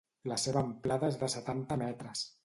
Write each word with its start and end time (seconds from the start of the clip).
La 0.29 0.35
seva 0.43 0.61
amplada 0.67 1.09
és 1.13 1.19
de 1.25 1.29
setanta 1.33 1.77
metres. 1.83 2.25